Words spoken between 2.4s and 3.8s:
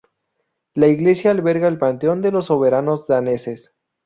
soberanos daneses.